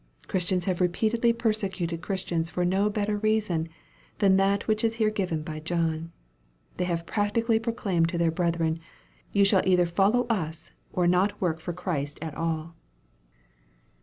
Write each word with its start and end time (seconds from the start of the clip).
Christians 0.27 0.65
have 0.65 0.81
repeatedly 0.81 1.31
persecuted 1.31 2.01
Christians 2.01 2.49
for 2.49 2.65
no 2.65 2.89
better 2.89 3.19
reason 3.19 3.69
than 4.17 4.35
that 4.37 4.67
which 4.67 4.83
is 4.83 4.95
here 4.95 5.11
given 5.11 5.43
by 5.43 5.59
John. 5.59 6.11
They 6.77 6.85
have 6.85 7.05
practically 7.05 7.59
proclaimed 7.59 8.09
to 8.09 8.17
their 8.17 8.31
brethren, 8.31 8.79
"you 9.31 9.45
shall 9.45 9.61
either 9.63 9.85
follow 9.85 10.25
us, 10.25 10.71
or 10.91 11.05
not 11.05 11.39
work 11.39 11.59
for 11.59 11.71
Christ 11.71 12.17
at 12.19 12.33
all." 12.33 12.73